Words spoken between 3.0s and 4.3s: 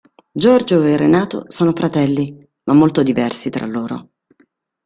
diversi tra loro.